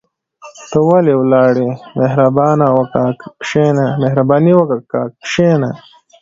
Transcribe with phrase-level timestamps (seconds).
[0.69, 1.71] ته ولي ولاړ يى
[4.01, 5.71] مهرباني وکاه کشينه